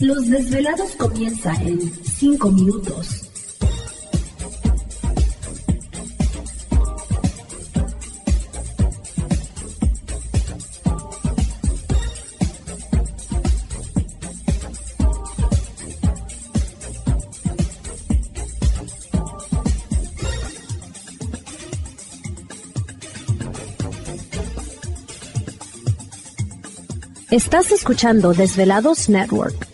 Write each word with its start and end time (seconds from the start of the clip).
Los 0.00 0.28
desvelados 0.28 0.90
comienza 0.96 1.54
en 1.54 1.80
5 2.02 2.50
minutos. 2.50 3.20
Estás 27.30 27.70
escuchando 27.70 28.34
Desvelados 28.34 29.08
Network. 29.08 29.73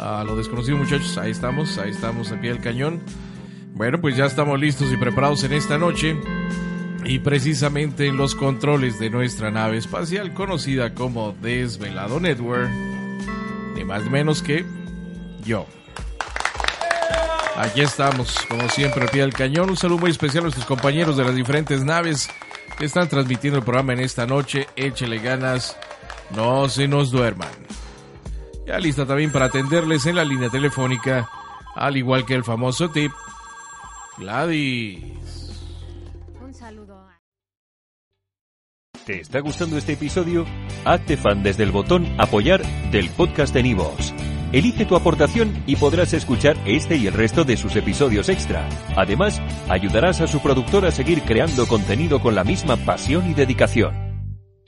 a 0.00 0.24
lo 0.24 0.36
desconocido 0.36 0.76
muchachos. 0.76 1.18
Ahí 1.18 1.30
estamos, 1.30 1.78
ahí 1.78 1.90
estamos 1.90 2.32
a 2.32 2.40
pie 2.40 2.50
del 2.50 2.60
cañón. 2.60 3.00
Bueno, 3.74 4.00
pues 4.00 4.16
ya 4.16 4.26
estamos 4.26 4.58
listos 4.58 4.92
y 4.92 4.96
preparados 4.96 5.44
en 5.44 5.52
esta 5.52 5.78
noche. 5.78 6.16
Y 7.04 7.18
precisamente 7.20 8.06
en 8.06 8.16
los 8.16 8.34
controles 8.34 8.98
de 8.98 9.10
nuestra 9.10 9.50
nave 9.50 9.78
espacial 9.78 10.34
conocida 10.34 10.94
como 10.94 11.32
Desvelado 11.32 12.20
Network, 12.20 12.70
ni 13.74 13.84
más 13.84 14.04
menos 14.10 14.42
que 14.42 14.64
yo. 15.44 15.66
Aquí 17.56 17.80
estamos, 17.80 18.38
como 18.48 18.68
siempre, 18.68 19.04
a 19.04 19.08
pie 19.08 19.22
del 19.22 19.32
cañón. 19.32 19.70
Un 19.70 19.76
saludo 19.76 20.00
muy 20.00 20.10
especial 20.10 20.42
a 20.42 20.44
nuestros 20.44 20.66
compañeros 20.66 21.16
de 21.16 21.24
las 21.24 21.34
diferentes 21.34 21.84
naves 21.84 22.28
que 22.78 22.84
están 22.84 23.08
transmitiendo 23.08 23.58
el 23.58 23.64
programa 23.64 23.92
en 23.94 24.00
esta 24.00 24.26
noche. 24.26 24.66
Échele 24.76 25.18
ganas, 25.18 25.76
no 26.34 26.68
se 26.68 26.86
nos 26.86 27.10
duerman. 27.10 27.48
Ya 28.70 28.78
lista 28.78 29.04
también 29.04 29.32
para 29.32 29.46
atenderles 29.46 30.06
en 30.06 30.14
la 30.14 30.24
línea 30.24 30.48
telefónica, 30.48 31.28
al 31.74 31.96
igual 31.96 32.24
que 32.24 32.36
el 32.36 32.44
famoso 32.44 32.88
tip, 32.88 33.10
Gladys. 34.16 35.02
Un 36.40 36.54
saludo. 36.54 37.04
¿Te 39.04 39.22
está 39.22 39.40
gustando 39.40 39.76
este 39.76 39.94
episodio? 39.94 40.46
Hazte 40.84 41.16
fan 41.16 41.42
desde 41.42 41.64
el 41.64 41.72
botón 41.72 42.06
apoyar 42.16 42.62
del 42.92 43.10
podcast 43.10 43.52
de 43.52 43.64
Nivos. 43.64 44.14
Elige 44.52 44.84
tu 44.84 44.94
aportación 44.94 45.64
y 45.66 45.74
podrás 45.74 46.12
escuchar 46.12 46.56
este 46.64 46.94
y 46.94 47.08
el 47.08 47.14
resto 47.14 47.42
de 47.42 47.56
sus 47.56 47.74
episodios 47.74 48.28
extra. 48.28 48.68
Además, 48.94 49.42
ayudarás 49.68 50.20
a 50.20 50.28
su 50.28 50.38
productor 50.40 50.86
a 50.86 50.92
seguir 50.92 51.22
creando 51.22 51.66
contenido 51.66 52.20
con 52.20 52.36
la 52.36 52.44
misma 52.44 52.76
pasión 52.76 53.28
y 53.28 53.34
dedicación. 53.34 54.09